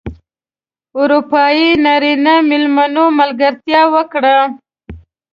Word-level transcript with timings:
اروپايي 0.99 1.67
نرینه 1.85 2.35
مېلمنو 2.49 3.03
ملګرتیا 3.19 3.81
وکړه. 3.93 4.37